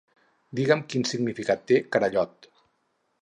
Digue'm 0.59 0.81
quin 0.93 1.05
significat 1.09 1.63
té 1.71 1.79
carallot. 1.97 2.49